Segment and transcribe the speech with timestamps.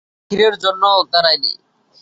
[0.31, 1.51] ক্ষীরের জন্যও দারায়নি?